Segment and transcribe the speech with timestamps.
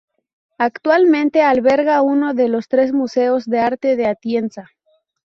[0.57, 4.71] Actualmente, alberga uno de los tres museos de arte de Atienza.